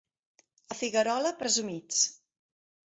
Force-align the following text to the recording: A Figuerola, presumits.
A 0.75 0.79
Figuerola, 0.79 1.35
presumits. 1.43 2.05